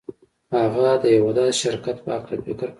هغه 0.55 0.89
د 1.01 1.05
یوه 1.17 1.31
داسې 1.37 1.57
شرکت 1.63 1.97
په 2.05 2.09
هکله 2.15 2.39
فکر 2.45 2.55
کاوه 2.61 2.67